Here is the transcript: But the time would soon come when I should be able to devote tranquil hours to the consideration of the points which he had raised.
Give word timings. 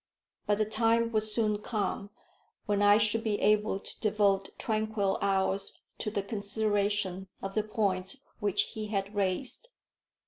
But 0.47 0.57
the 0.57 0.65
time 0.65 1.11
would 1.11 1.21
soon 1.21 1.59
come 1.59 2.09
when 2.65 2.81
I 2.81 2.97
should 2.97 3.23
be 3.23 3.39
able 3.39 3.79
to 3.79 3.99
devote 3.99 4.49
tranquil 4.57 5.19
hours 5.21 5.77
to 5.99 6.09
the 6.09 6.23
consideration 6.23 7.27
of 7.43 7.53
the 7.53 7.61
points 7.61 8.17
which 8.39 8.63
he 8.73 8.87
had 8.87 9.13
raised. 9.13 9.67